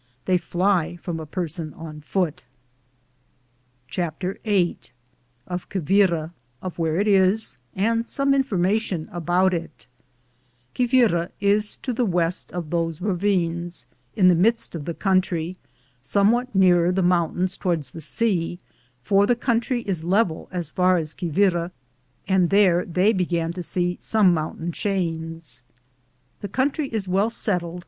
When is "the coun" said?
19.27-19.59